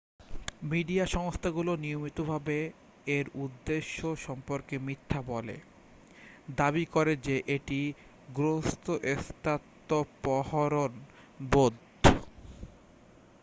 "Media 0.63 1.07
সংস্থাগুলো 1.07 1.77
নিয়মিতভাবে 1.77 2.71
এর 3.07 3.29
উদ্দেশ্য 3.37 4.15
সম্পর্কে 4.25 4.79
মিথ্যা 4.79 5.21
বলে 5.27 5.61
দাবি 6.57 6.87
করে 6.93 7.17
যে 7.27 7.41
এটি 7.55 7.93
"গ্রস্থস্বত্বাপহরণ 8.29 10.91
রোধ""। 11.49 11.75